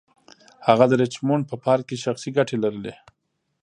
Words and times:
هغه 0.67 0.85
د 0.89 0.93
ریچمونډ 1.01 1.43
په 1.51 1.55
پارک 1.63 1.85
کې 1.89 1.97
شخصي 2.05 2.29
ګټې 2.37 2.57
لرلې. 2.63 2.93